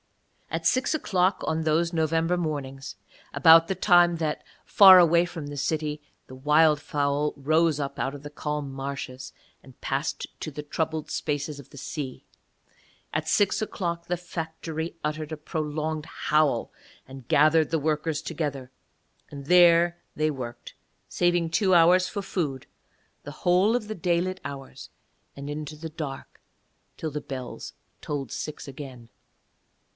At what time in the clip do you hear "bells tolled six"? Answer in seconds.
27.21-28.67